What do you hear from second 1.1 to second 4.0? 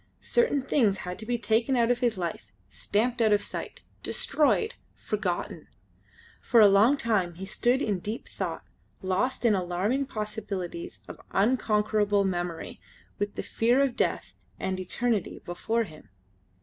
to be taken out of his life, stamped out of sight,